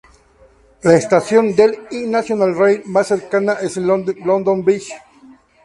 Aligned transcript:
La 0.81 0.95
estación 0.95 1.55
del 1.55 1.77
y 1.91 2.07
National 2.07 2.55
Rail 2.57 2.81
más 2.87 3.05
cercana 3.09 3.57
es 3.61 3.77
London 3.77 4.65
Bridge. 4.65 4.91